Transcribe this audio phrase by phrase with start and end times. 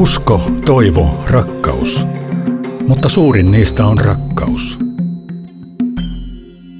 [0.00, 2.06] Usko, toivo, rakkaus.
[2.88, 4.78] Mutta suurin niistä on rakkaus.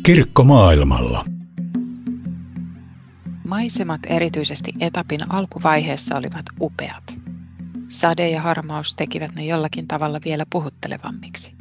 [0.02, 1.24] Kirkko maailmalla.
[3.48, 7.18] Maisemat erityisesti etapin alkuvaiheessa olivat upeat.
[7.88, 11.52] Sade ja harmaus tekivät ne jollakin tavalla vielä puhuttelevammiksi.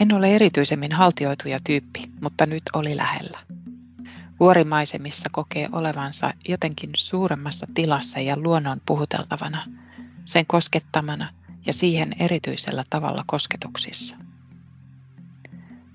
[0.00, 3.51] En ole erityisemmin haltioituja tyyppi, mutta nyt oli lähellä.
[4.42, 9.64] Vuorimaisemissa kokee olevansa jotenkin suuremmassa tilassa ja luonnon puhuteltavana,
[10.24, 11.34] sen koskettamana
[11.66, 14.16] ja siihen erityisellä tavalla kosketuksissa.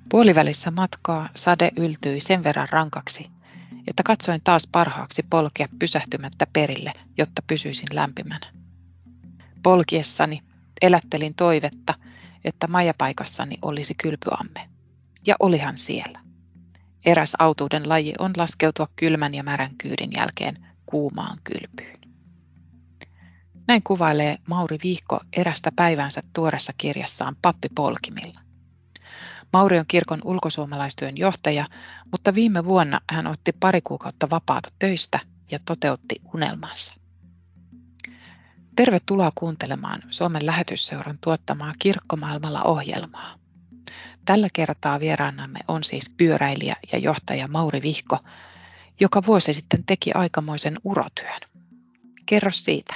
[0.09, 3.29] Puolivälissä matkaa sade yltyi sen verran rankaksi,
[3.87, 8.53] että katsoin taas parhaaksi polkea pysähtymättä perille, jotta pysyisin lämpimänä.
[9.63, 10.43] Polkiessani
[10.81, 11.93] elättelin toivetta,
[12.45, 14.69] että majapaikassani olisi kylpyamme.
[15.25, 16.26] Ja olihan siellä.
[17.07, 21.99] Eräs autuuden laji on laskeutua kylmän ja märän kyydin jälkeen kuumaan kylpyyn.
[23.67, 28.39] Näin kuvailee Mauri Viikko erästä päivänsä tuoressa kirjassaan Pappi Polkimilla.
[29.53, 31.67] Mauri on kirkon ulkosuomalaistyön johtaja,
[32.11, 35.19] mutta viime vuonna hän otti pari kuukautta vapaata töistä
[35.51, 36.95] ja toteutti unelmansa.
[38.75, 43.46] Tervetuloa kuuntelemaan Suomen lähetysseuran tuottamaa Kirkkomaailmalla ohjelmaa.
[44.27, 48.17] Tällä kertaa vieraanamme on siis pyöräilijä ja johtaja Mauri Vihko,
[48.99, 51.41] joka vuosi sitten teki aikamoisen urotyön.
[52.25, 52.95] Kerro siitä.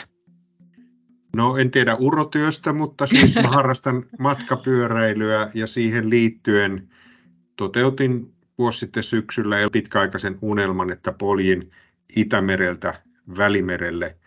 [1.35, 6.89] No en tiedä urotyöstä, mutta siis mä harrastan matkapyöräilyä ja siihen liittyen
[7.55, 11.71] toteutin vuosi sitten syksyllä pitkäaikaisen unelman, että poljin
[12.15, 13.01] Itämereltä
[13.37, 14.17] Välimerelle.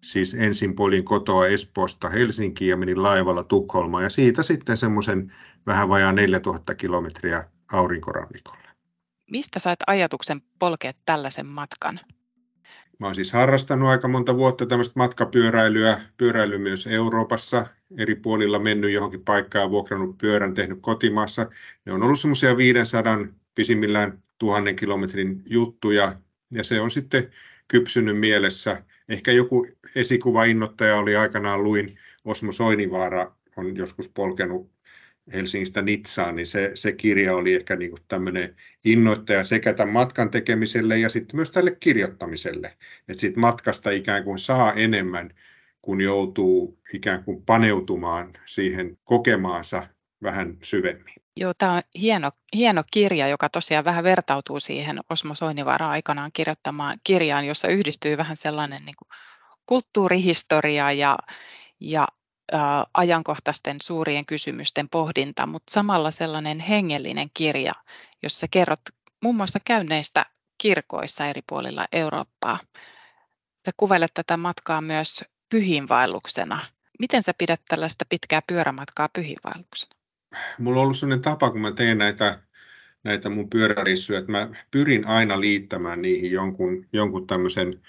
[0.00, 5.32] Siis ensin poljin kotoa Espoosta Helsinkiin ja menin laivalla Tukholmaan ja siitä sitten semmoisen
[5.66, 8.68] vähän vajaa 4000 kilometriä aurinkorannikolle.
[9.30, 12.00] Mistä sait ajatuksen polkea tällaisen matkan?
[12.98, 17.66] Mä oon siis harrastanut aika monta vuotta tämmöistä matkapyöräilyä, pyöräily myös Euroopassa,
[17.98, 21.46] eri puolilla mennyt johonkin paikkaan, vuokrannut pyörän, tehnyt kotimaassa.
[21.84, 23.18] Ne on ollut semmoisia 500,
[23.54, 26.16] pisimmillään tuhannen kilometrin juttuja,
[26.50, 27.30] ja se on sitten
[27.68, 28.82] kypsynyt mielessä.
[29.08, 34.70] Ehkä joku esikuva innoittaja oli aikanaan luin, Osmo Soinivaara on joskus polkenut
[35.32, 40.30] Helsingistä Nitsaan, niin se, se kirja oli ehkä niin kuin tämmöinen innoittaja sekä tämän matkan
[40.30, 42.76] tekemiselle ja sitten myös tälle kirjoittamiselle.
[43.08, 45.30] Että siitä matkasta ikään kuin saa enemmän,
[45.82, 49.86] kun joutuu ikään kuin paneutumaan siihen kokemaansa
[50.22, 51.17] vähän syvemmin.
[51.40, 56.98] Joo, tämä on hieno, hieno kirja, joka tosiaan vähän vertautuu siihen Osmo Soinivaara aikanaan kirjoittamaan
[57.04, 59.08] kirjaan, jossa yhdistyy vähän sellainen niin kuin
[59.66, 61.18] kulttuurihistoria ja,
[61.80, 62.08] ja
[62.94, 67.72] ajankohtaisten suurien kysymysten pohdinta, mutta samalla sellainen hengellinen kirja,
[68.22, 68.80] jossa kerrot
[69.22, 70.26] muun muassa käynneistä
[70.58, 72.58] kirkoissa eri puolilla Eurooppaa.
[73.66, 76.66] Sä kuvailet tätä matkaa myös pyhiinvaelluksena.
[76.98, 79.97] Miten sä pidät tällaista pitkää pyörämatkaa pyhiinvaelluksena?
[80.58, 82.42] Mulla on ollut sellainen tapa, kun mä teen näitä,
[83.04, 87.82] näitä mun pyörärissuja, että mä pyrin aina liittämään niihin jonkun, jonkun tämmöisen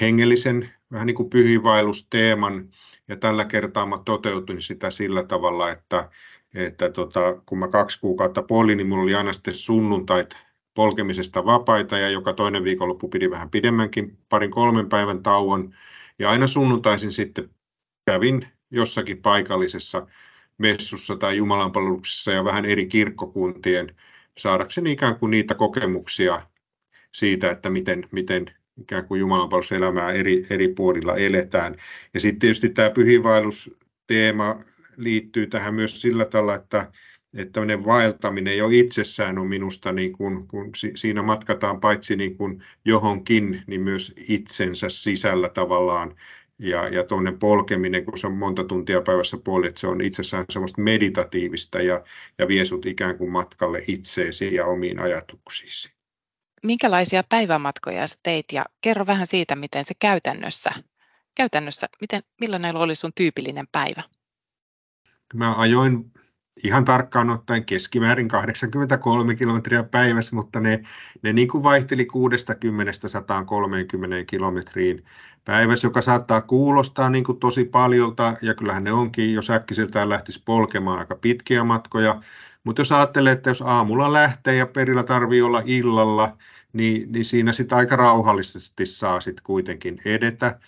[0.00, 2.70] hengellisen, vähän niin kuin pyhiinvaellusteeman,
[3.08, 6.10] ja tällä kertaa mä toteutin sitä sillä tavalla, että,
[6.54, 10.36] että tota, kun mä kaksi kuukautta polin, niin mulla oli aina sitten sunnuntait
[10.74, 15.74] polkemisesta vapaita ja joka toinen viikonloppu pidi vähän pidemmänkin, parin kolmen päivän tauon.
[16.18, 17.50] Ja aina sunnuntaisin sitten
[18.06, 20.06] kävin jossakin paikallisessa
[20.58, 23.96] messussa tai jumalanpalveluksessa ja vähän eri kirkkokuntien
[24.38, 26.46] saadakseni ikään kuin niitä kokemuksia
[27.12, 28.46] siitä, että miten, miten
[28.80, 31.76] ikään kuin jumalanpalveluselämää eri, eri puolilla eletään.
[32.14, 34.60] Ja sitten tietysti tämä pyhiinvaellusteema
[34.96, 36.92] liittyy tähän myös sillä tavalla, että,
[37.34, 42.62] että tämmöinen vaeltaminen jo itsessään on minusta, niin kun, kun siinä matkataan paitsi niin kun
[42.84, 46.14] johonkin, niin myös itsensä sisällä tavallaan.
[46.58, 50.44] Ja, ja tuonne polkeminen, kun se on monta tuntia päivässä puoli, että se on itsessään
[50.50, 52.04] semmoista meditatiivista ja,
[52.38, 55.94] ja vie sut ikään kuin matkalle itseesi ja omiin ajatuksiisi
[56.64, 60.70] minkälaisia päivämatkoja sä teit ja kerro vähän siitä, miten se käytännössä,
[61.34, 64.02] käytännössä miten, millainen oli sun tyypillinen päivä?
[65.34, 66.12] Mä ajoin
[66.62, 70.82] ihan tarkkaan ottaen keskimäärin 83 kilometriä päivässä, mutta ne,
[71.22, 72.08] ne niin kuin vaihteli
[74.20, 75.04] 60-130 kilometriin
[75.44, 80.42] päivässä, joka saattaa kuulostaa niin kuin tosi paljolta, ja kyllähän ne onkin, jos äkkiseltään lähtisi
[80.44, 82.20] polkemaan aika pitkiä matkoja,
[82.64, 86.36] mutta jos ajattelee, että jos aamulla lähtee ja perillä tarvii olla illalla,
[86.72, 90.60] niin, niin siinä sitten aika rauhallisesti saa sitten kuitenkin edetä.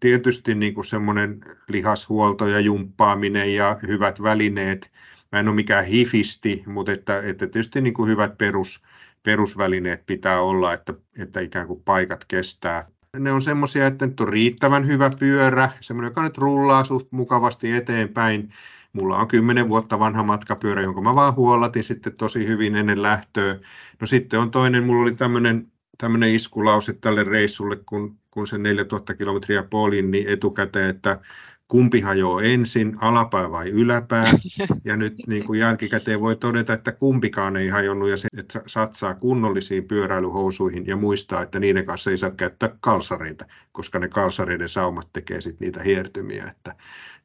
[0.00, 4.90] Tietysti niin kuin semmoinen lihashuolto ja jumppaaminen ja hyvät välineet.
[5.32, 8.82] Mä en ole mikään hifisti, mutta että, että tietysti niin kuin hyvät perus,
[9.22, 12.88] perusvälineet pitää olla, että, että ikään kuin paikat kestää.
[13.18, 17.72] ne on semmoisia, että nyt on riittävän hyvä pyörä, semmoinen, joka nyt rullaa suht mukavasti
[17.72, 18.52] eteenpäin.
[18.92, 23.58] Mulla on kymmenen vuotta vanha matkapyörä, jonka mä vaan huollatin sitten tosi hyvin ennen lähtöä.
[24.00, 25.66] No sitten on toinen, mulla oli tämmöinen,
[25.98, 31.20] tämmöinen iskulause tälle reissulle, kun, kun se 4000 kilometriä polin, niin etukäteen, että
[31.68, 34.32] kumpi hajoaa ensin, alapää vai yläpää.
[34.84, 39.14] Ja nyt niin kuin jälkikäteen voi todeta, että kumpikaan ei hajonnut ja se, että satsaa
[39.14, 45.12] kunnollisiin pyöräilyhousuihin ja muistaa, että niiden kanssa ei saa käyttää kalsareita, koska ne kalsareiden saumat
[45.12, 46.44] tekee sitten niitä hiertymiä.
[46.50, 46.74] Että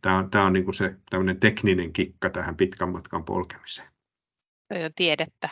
[0.02, 3.88] tämä on, tämä on niin kuin se tämmöinen tekninen kikka tähän pitkän matkan polkemiseen.
[4.74, 5.50] Se on tiedettä.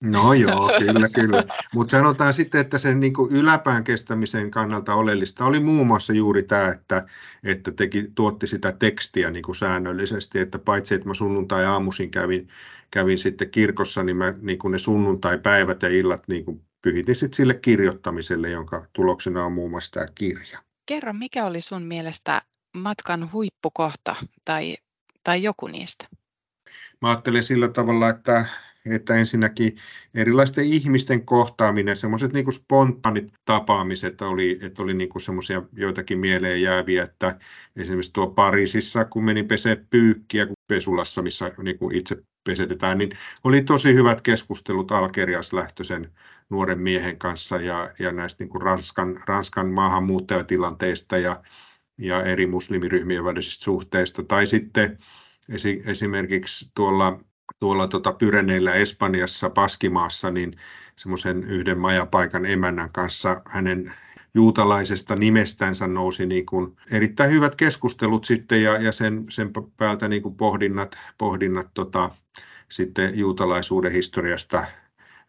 [0.00, 1.44] No joo, kyllä, kyllä.
[1.74, 6.42] Mutta sanotaan sitten, että sen niin kuin yläpään kestämisen kannalta oleellista oli muun muassa juuri
[6.42, 7.06] tämä, että,
[7.44, 12.48] että teki, tuotti sitä tekstiä niin kuin säännöllisesti, että paitsi että mä sunnuntai-aamuisin kävin,
[12.90, 17.36] kävin sitten kirkossa, niin mä niin kuin ne sunnuntai-päivät ja illat niin kuin pyhitin sitten
[17.36, 20.62] sille kirjoittamiselle, jonka tuloksena on muun muassa tämä kirja.
[20.86, 22.42] Kerro, mikä oli sun mielestä
[22.76, 24.74] matkan huippukohta tai,
[25.24, 26.06] tai joku niistä?
[27.02, 28.46] Mä ajattelen sillä tavalla, että
[28.86, 29.76] että ensinnäkin
[30.14, 37.04] erilaisten ihmisten kohtaaminen, semmoiset niin spontaanit tapaamiset oli, että oli niin semmoisia joitakin mieleen jääviä,
[37.04, 37.38] että
[37.76, 43.10] esimerkiksi tuo Pariisissa, kun menin pesee pyykkiä pesulassa, missä niin kuin itse pesetetään, niin
[43.44, 46.12] oli tosi hyvät keskustelut Algerias lähtöisen
[46.50, 51.42] nuoren miehen kanssa ja, ja näistä niin kuin Ranskan, Ranskan maahanmuuttajatilanteista ja,
[51.98, 54.22] ja eri muslimiryhmien välisistä suhteista.
[54.22, 54.98] Tai sitten
[55.84, 57.20] esimerkiksi tuolla
[57.60, 60.52] tuolla tota Pyreneillä Espanjassa, Paskimaassa, niin
[60.96, 63.94] semmoisen yhden majapaikan emännän kanssa hänen
[64.34, 70.22] juutalaisesta nimestänsä nousi niin kuin erittäin hyvät keskustelut sitten ja, ja sen, sen päältä niin
[70.22, 72.10] kuin pohdinnat, pohdinnat tota,
[72.68, 74.64] sitten juutalaisuuden historiasta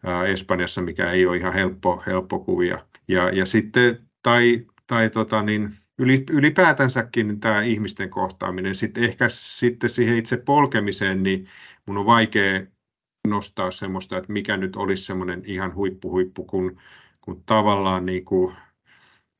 [0.06, 2.78] ää, Espanjassa, mikä ei ole ihan helppo, helppo kuvia.
[3.08, 5.74] Ja, ja sitten, tai, tai tota, niin,
[6.30, 11.48] ylipäätänsäkin tämä ihmisten kohtaaminen, sitten ehkä sitten siihen itse polkemiseen, niin
[11.86, 12.66] mun on vaikea
[13.28, 16.80] nostaa semmoista, että mikä nyt olisi semmoinen ihan huippu-huippu, kun,
[17.20, 18.54] kun tavallaan niin kuin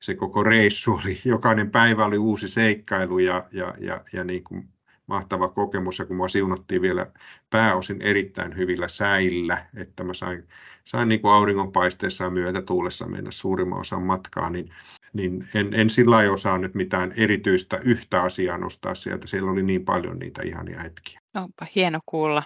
[0.02, 4.69] se koko reissu oli, jokainen päivä oli uusi seikkailu ja, ja, ja, ja niin kuin
[5.06, 7.12] mahtava kokemus, ja kun mua siunattiin vielä
[7.50, 10.49] pääosin erittäin hyvillä säillä, että mä sain,
[10.84, 14.75] sain niin kuin auringonpaisteessa ja myötätuulessa mennä suurimman osan matkaa, niin,
[15.12, 19.26] niin en, en sillä osaa nyt mitään erityistä yhtä asiaa nostaa sieltä.
[19.26, 21.20] Siellä oli niin paljon niitä ihania hetkiä.
[21.34, 22.43] No, onpa hieno kuulla.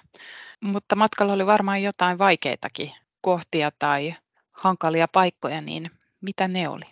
[0.64, 4.14] Mutta matkalla oli varmaan jotain vaikeitakin kohtia tai
[4.52, 6.84] hankalia paikkoja, niin mitä ne oli?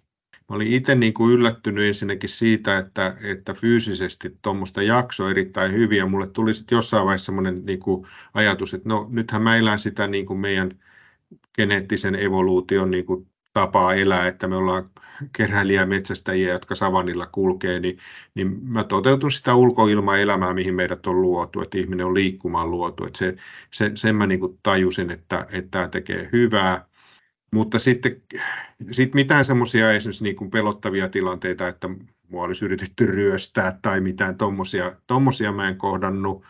[0.50, 5.98] Mä olin itse niin kuin yllättynyt ensinnäkin siitä, että, että fyysisesti tuommoista jakso erittäin hyvin
[5.98, 9.78] ja mulle tuli sitten jossain vaiheessa semmoinen niin kuin ajatus, että no nythän mä elän
[9.78, 10.70] sitä niin kuin meidän
[11.56, 14.90] geneettisen evoluution niin kuin tapaa elää, että me ollaan
[15.36, 17.98] keräilijä metsästäjiä, jotka savannilla kulkee, niin,
[18.34, 23.06] niin mä toteutun sitä ulkoilmaelämää, mihin meidät on luotu, että ihminen on liikkumaan luotu.
[23.06, 23.36] Että se,
[23.70, 26.86] se, sen mä niin tajusin, että, että tämä tekee hyvää.
[27.52, 28.22] Mutta sitten
[28.90, 31.88] sit mitään semmoisia esimerkiksi niin kuin pelottavia tilanteita, että
[32.28, 36.44] mua olisi yritetty ryöstää tai mitään tommosia, tommosia mä en kohdannut.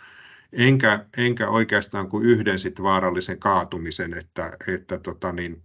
[0.52, 5.62] Enkä, enkä oikeastaan kuin yhden sit vaarallisen kaatumisen, että, että tota niin,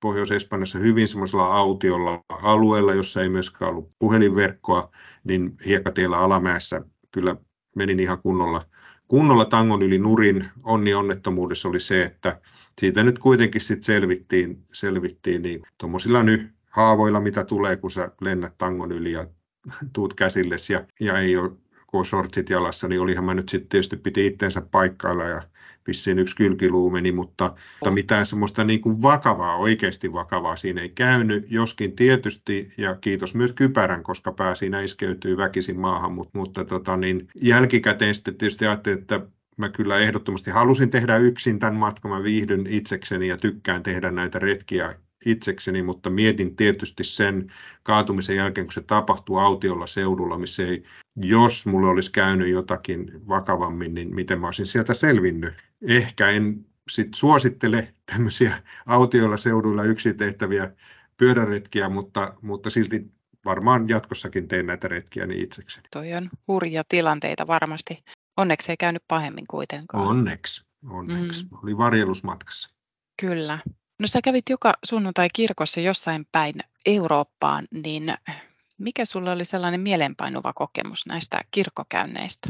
[0.00, 4.90] Pohjois-Espanjassa hyvin semmoisella autiolla alueella, jossa ei myöskään ollut puhelinverkkoa,
[5.24, 6.82] niin hiekkatiellä alamäessä
[7.12, 7.36] kyllä
[7.76, 8.66] menin ihan kunnolla,
[9.08, 10.48] kunnolla tangon yli nurin.
[10.62, 12.40] Onni onnettomuudessa oli se, että
[12.80, 18.54] siitä nyt kuitenkin sit selvittiin, selvittiin niin tuommoisilla nyt haavoilla, mitä tulee, kun sä lennät
[18.58, 19.26] tangon yli ja
[19.92, 21.52] tuut käsilles ja, ja ei ole
[22.04, 25.42] shortsit jalassa, niin olihan mä nyt sitten tietysti piti itteensä paikkailla ja
[25.86, 30.88] vissiin yksi kylkiluu meni, mutta, mutta mitään semmoista niin kuin vakavaa, oikeasti vakavaa siinä ei
[30.88, 36.64] käynyt, joskin tietysti, ja kiitos myös kypärän, koska pää siinä iskeytyy väkisin maahan, mutta, mutta
[36.64, 39.20] tota, niin jälkikäteen sitten tietysti ajattelin, että
[39.56, 44.38] mä kyllä ehdottomasti halusin tehdä yksin tämän matkan, mä viihdyn itsekseni ja tykkään tehdä näitä
[44.38, 44.94] retkiä
[45.26, 50.84] itsekseni, mutta mietin tietysti sen kaatumisen jälkeen, kun se tapahtuu autiolla seudulla, missä ei,
[51.16, 55.54] jos mulle olisi käynyt jotakin vakavammin, niin miten mä olisin sieltä selvinnyt.
[55.82, 60.72] Ehkä en sit suosittele tämmöisiä autioilla seuduilla yksin tehtäviä
[61.16, 63.10] pyöräretkiä, mutta, mutta silti
[63.44, 65.88] varmaan jatkossakin teen näitä retkiä niin itsekseni.
[65.92, 68.04] Toi on hurja tilanteita varmasti.
[68.36, 70.06] Onneksi ei käynyt pahemmin kuitenkaan.
[70.06, 71.44] Onneksi, onneksi.
[71.44, 71.58] Mm.
[71.62, 72.70] Oli varjelusmatkassa.
[73.20, 73.58] Kyllä.
[73.98, 76.54] No sä kävit joka sunnuntai kirkossa jossain päin
[76.86, 78.14] Eurooppaan, niin
[78.78, 82.48] mikä sulla oli sellainen mielenpainuva kokemus näistä kirkkokäynneistä?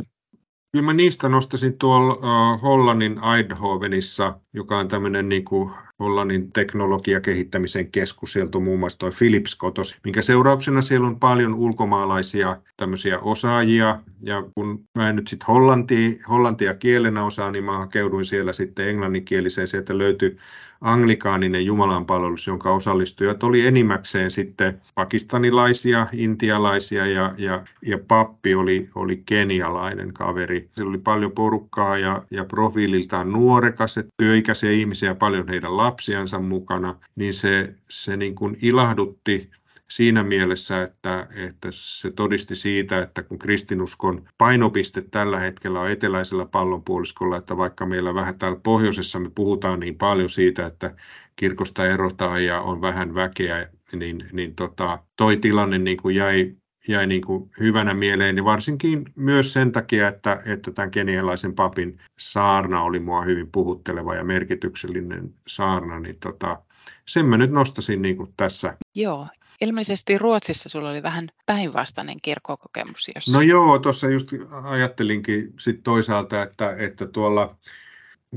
[0.72, 7.90] Kyllä mä niistä nostasin tuolla uh, Hollannin Eindhovenissa, joka on tämmöinen niin kuin Hollannin teknologiakehittämisen
[7.90, 13.18] keskus, sieltä on muun muassa toi Philips kotos, minkä seurauksena siellä on paljon ulkomaalaisia tämmöisiä
[13.18, 18.52] osaajia, ja kun mä en nyt sitten hollantia, hollantia kielenä osaa, niin mä hakeuduin siellä
[18.52, 20.36] sitten englanninkieliseen, sieltä löytyi
[20.80, 29.22] anglikaaninen jumalanpalvelus, jonka osallistujat oli enimmäkseen sitten pakistanilaisia, intialaisia ja, ja, ja pappi oli, oli
[29.26, 30.68] kenialainen kaveri.
[30.76, 37.34] Siellä oli paljon porukkaa ja, ja profiililtaan nuorekas, työikäisiä ihmisiä, paljon heidän lapsiansa mukana, niin
[37.34, 39.50] se, se niin kuin ilahdutti
[39.90, 46.46] siinä mielessä, että, että se todisti siitä, että kun kristinuskon painopiste tällä hetkellä on eteläisellä
[46.46, 50.94] pallonpuoliskolla, että vaikka meillä vähän täällä pohjoisessa me puhutaan niin paljon siitä, että
[51.36, 56.56] kirkosta erotaan ja on vähän väkeä, niin, niin tota, toi tilanne niin kuin jäi
[56.88, 61.98] jäi niin kuin hyvänä mieleen, niin varsinkin myös sen takia, että, että tämän kenialaisen papin
[62.18, 66.62] saarna oli mua hyvin puhutteleva ja merkityksellinen saarna, niin tota,
[67.06, 68.76] sen mä nyt nostasin niin kuin tässä.
[68.94, 69.26] Joo,
[69.60, 73.10] Ilmeisesti Ruotsissa sulla oli vähän päinvastainen kirkkokokemus.
[73.14, 73.32] Jossa...
[73.32, 74.28] No joo, tuossa just
[74.62, 77.56] ajattelinkin sit toisaalta, että, että tuolla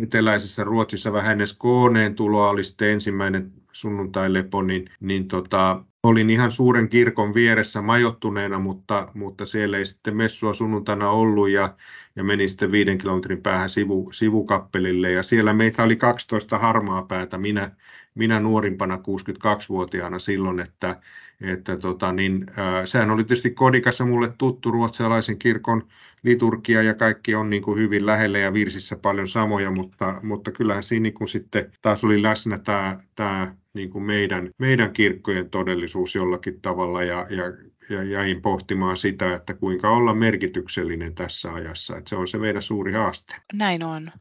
[0.03, 6.89] eteläisessä Ruotsissa vähän ennen Skooneen tuloa oli ensimmäinen sunnuntai-lepo, niin, niin tota, olin ihan suuren
[6.89, 11.75] kirkon vieressä majottuneena, mutta, mutta siellä ei sitten messua sunnuntaina ollut ja,
[12.15, 17.37] ja meni sitten viiden kilometrin päähän sivu, sivukappelille ja siellä meitä oli 12 harmaa päätä,
[17.37, 17.71] minä,
[18.19, 20.95] minä nuorimpana 62-vuotiaana silloin, että,
[21.41, 25.87] että tota, niin, äh, sehän oli tietysti kodikassa mulle tuttu ruotsalaisen kirkon
[26.23, 30.83] liturgia ja kaikki on niin kuin hyvin lähellä ja virsissä paljon samoja, mutta, mutta kyllähän
[30.83, 36.15] siinä niin kuin sitten taas oli läsnä tämä, tämä niin kuin meidän, meidän kirkkojen todellisuus
[36.15, 37.43] jollakin tavalla ja, ja,
[37.89, 42.61] ja jäin pohtimaan sitä, että kuinka olla merkityksellinen tässä ajassa, että se on se meidän
[42.63, 43.35] suuri haaste.
[43.53, 44.11] Näin on.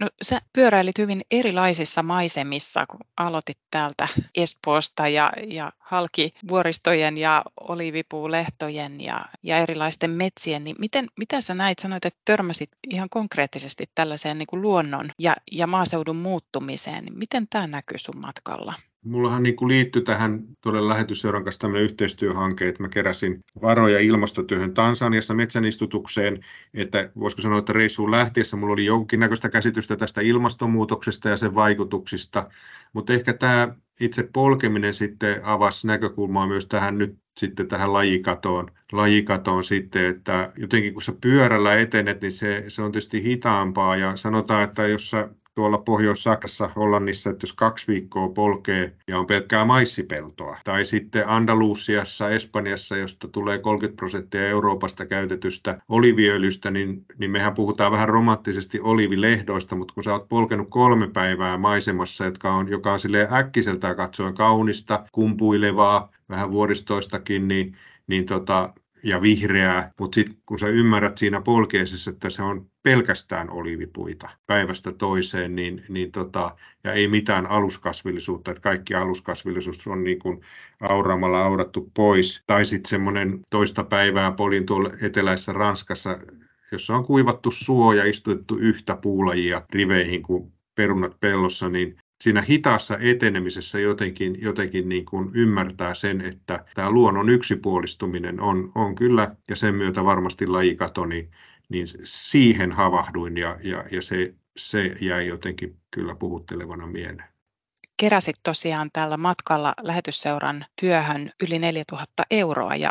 [0.00, 7.44] No, sä pyöräilit hyvin erilaisissa maisemissa, kun aloitit täältä Espoosta ja, ja halki vuoristojen ja
[7.60, 10.64] olivipuulehtojen ja, ja erilaisten metsien.
[10.64, 11.78] Niin miten, mitä sä näit?
[11.78, 17.04] Sanoit, että törmäsit ihan konkreettisesti tällaiseen niin kuin luonnon ja, ja maaseudun muuttumiseen.
[17.10, 18.74] Miten tämä näkyy sun matkalla?
[19.04, 24.74] Mullahan niin kuin liittyi tähän todella lähetysseuran kanssa tämmöinen yhteistyöhanke, että mä keräsin varoja ilmastotyöhön
[24.74, 26.44] Tansaniassa metsänistutukseen,
[26.74, 32.50] että voisiko sanoa, että reissuun lähtiessä mulla oli jonkinnäköistä käsitystä tästä ilmastonmuutoksesta ja sen vaikutuksista,
[32.92, 39.64] mutta ehkä tämä itse polkeminen sitten avasi näkökulmaa myös tähän nyt sitten tähän lajikatoon, lajikatoon
[39.64, 43.96] sitten, että jotenkin kun sä pyörällä etenet, niin se, se on tietysti hitaampaa.
[43.96, 49.26] Ja sanotaan, että jos sä tuolla Pohjois-Saksassa, Hollannissa, että jos kaksi viikkoa polkee ja on
[49.26, 57.30] pelkkää maissipeltoa, tai sitten Andalusiassa, Espanjassa, josta tulee 30 prosenttia Euroopasta käytetystä oliviöljystä, niin, niin
[57.30, 62.68] mehän puhutaan vähän romanttisesti olivilehdoista, mutta kun sä oot polkenut kolme päivää maisemassa, jotka on,
[62.68, 62.98] joka on
[63.32, 70.68] äkkiseltään katsoen kaunista, kumpuilevaa, vähän vuoristoistakin, niin, niin tota, ja vihreää, mutta sitten kun sä
[70.68, 77.08] ymmärrät siinä polkeisessa, että se on pelkästään olivipuita päivästä toiseen, niin, niin tota, ja ei
[77.08, 80.40] mitään aluskasvillisuutta, että kaikki aluskasvillisuus on niin kuin
[80.80, 82.42] auraamalla aurattu pois.
[82.46, 86.18] Tai sitten semmoinen toista päivää polin tuolla eteläisessä Ranskassa,
[86.72, 92.98] jossa on kuivattu suo ja istutettu yhtä puulajia riveihin kuin perunat pellossa, niin siinä hitaassa
[93.00, 99.56] etenemisessä jotenkin, jotenkin niin kuin ymmärtää sen, että tämä luonnon yksipuolistuminen on, on kyllä, ja
[99.56, 101.30] sen myötä varmasti lajikato, niin,
[101.68, 107.28] niin siihen havahduin ja, ja, ja se, se jäi jotenkin kyllä puhuttelevana mieleen.
[107.96, 112.90] Keräsit tosiaan tällä matkalla lähetysseuran työhön yli 4000 euroa ja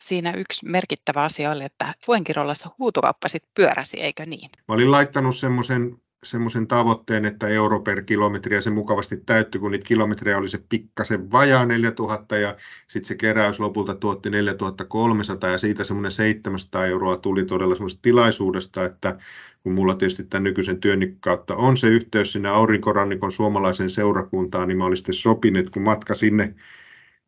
[0.00, 4.50] siinä yksi merkittävä asia oli, että Fuenkirolassa huutokauppa sitten pyöräsi, eikö niin?
[4.68, 9.70] Mä olin laittanut semmoisen semmoisen tavoitteen, että euro per kilometri ja se mukavasti täyttyi, kun
[9.70, 12.56] niitä kilometrejä oli se pikkasen vajaa 4000 ja
[12.88, 18.84] sitten se keräys lopulta tuotti 4300 ja siitä semmoinen 700 euroa tuli todella semmoisesta tilaisuudesta,
[18.84, 19.18] että
[19.62, 24.78] kun mulla tietysti tämän nykyisen työn kautta on se yhteys sinne aurinkorannikon suomalaiseen seurakuntaan, niin
[24.78, 26.54] mä olin sitten sopinut, kun matka sinne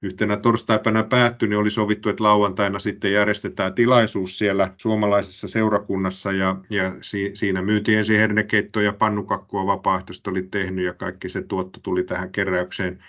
[0.02, 6.56] yhtenä torstaipäivänä päättyi, niin oli sovittu, että lauantaina sitten järjestetään tilaisuus siellä suomalaisessa seurakunnassa ja,
[6.70, 11.80] ja si, siinä myytiin ensin hernekeittoa ja pannukakkua vapaaehtoisesti oli tehnyt ja kaikki se tuotto
[11.82, 13.04] tuli tähän keräykseen.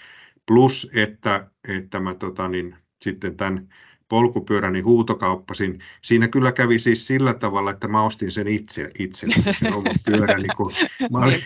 [0.46, 3.70] Plus, että, että mä tota, niin, sitten tämän
[4.12, 5.84] polkupyöräni huutokauppasin.
[6.02, 9.28] Siinä kyllä kävi siis sillä tavalla, että mä ostin sen itse, itse
[9.60, 10.48] sen oman pyöräni.
[10.58, 10.72] Kun
[11.12, 11.44] mä olin,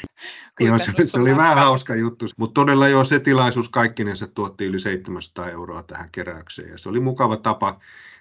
[0.59, 4.79] joo, se, se oli vähän hauska juttu, mutta todella jo se tilaisuus kaikkinensa tuotti yli
[4.79, 7.79] 700 euroa tähän keräykseen ja se oli mukava tapa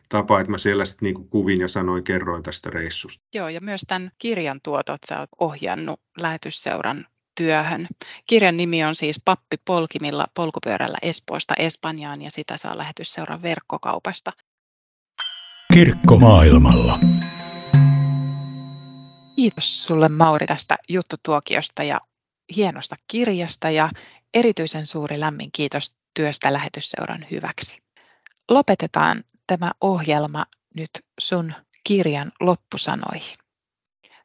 [0.09, 3.25] tapa, että mä siellä sitten niinku kuvin ja sanoin, kerroin tästä reissusta.
[3.35, 7.87] Joo, ja myös tämän kirjan tuotot sä oot ohjannut lähetysseuran työhön.
[8.27, 14.33] Kirjan nimi on siis Pappi polkimilla polkupyörällä Espoosta Espanjaan ja sitä saa lähetysseuran verkkokaupasta.
[15.75, 16.99] Kirkko maailmalla.
[19.37, 22.01] Kiitos sulle Mauri tästä juttutuokiosta ja
[22.57, 23.91] hienosta kirjasta ja
[24.35, 27.79] erityisen suuri lämmin kiitos työstä lähetysseuran hyväksi.
[28.51, 33.35] Lopetetaan tämä ohjelma nyt sun kirjan loppusanoihin.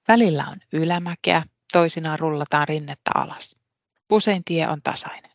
[0.07, 3.55] Välillä on ylämäkeä, toisinaan rullataan rinnettä alas.
[4.11, 5.31] Usein tie on tasainen.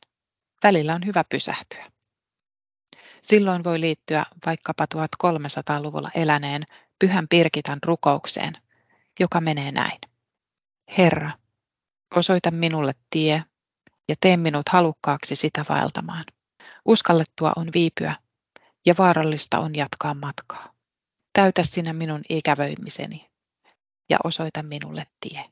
[0.62, 1.90] Välillä on hyvä pysähtyä.
[3.22, 6.62] Silloin voi liittyä vaikkapa 1300-luvulla eläneen
[6.98, 8.52] Pyhän Pirkitan rukoukseen,
[9.20, 9.98] joka menee näin.
[10.98, 11.30] Herra,
[12.16, 13.44] osoita minulle tie
[14.08, 16.24] ja tee minut halukkaaksi sitä vaeltamaan.
[16.84, 18.14] Uskallettua on viipyä
[18.86, 20.72] ja vaarallista on jatkaa matkaa.
[21.32, 23.30] Täytä sinä minun ikävöimiseni
[24.10, 25.44] ja osoita minulle tie.